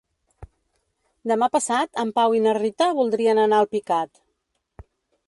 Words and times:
Demà 1.31 1.49
passat 1.55 2.01
en 2.03 2.13
Pau 2.19 2.37
i 2.37 2.41
na 2.45 2.55
Rita 2.59 2.87
voldrien 3.01 3.43
anar 3.43 3.61
a 3.61 3.67
Alpicat. 3.67 4.23